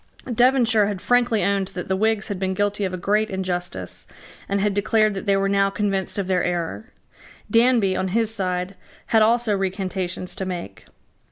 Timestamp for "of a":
2.85-2.97